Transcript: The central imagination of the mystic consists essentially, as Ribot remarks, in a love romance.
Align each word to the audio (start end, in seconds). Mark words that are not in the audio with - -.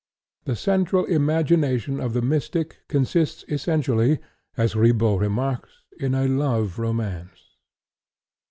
The 0.45 0.55
central 0.55 1.05
imagination 1.05 1.99
of 1.99 2.13
the 2.13 2.23
mystic 2.23 2.79
consists 2.87 3.45
essentially, 3.47 4.17
as 4.57 4.75
Ribot 4.75 5.19
remarks, 5.19 5.83
in 5.99 6.15
a 6.15 6.27
love 6.27 6.79
romance. 6.79 7.51